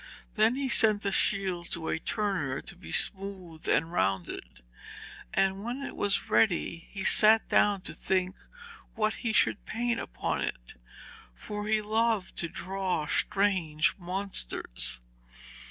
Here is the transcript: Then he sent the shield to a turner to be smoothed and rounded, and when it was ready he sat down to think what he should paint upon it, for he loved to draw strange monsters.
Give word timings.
Then 0.33 0.55
he 0.55 0.67
sent 0.67 1.03
the 1.03 1.11
shield 1.11 1.69
to 1.73 1.87
a 1.89 1.99
turner 1.99 2.59
to 2.59 2.75
be 2.75 2.91
smoothed 2.91 3.67
and 3.67 3.91
rounded, 3.91 4.63
and 5.31 5.63
when 5.63 5.83
it 5.83 5.95
was 5.95 6.27
ready 6.27 6.87
he 6.89 7.03
sat 7.03 7.47
down 7.49 7.81
to 7.81 7.93
think 7.93 8.35
what 8.95 9.13
he 9.21 9.31
should 9.31 9.63
paint 9.67 9.99
upon 9.99 10.41
it, 10.41 10.73
for 11.35 11.67
he 11.67 11.83
loved 11.83 12.35
to 12.37 12.47
draw 12.49 13.05
strange 13.05 13.95
monsters. 13.99 15.01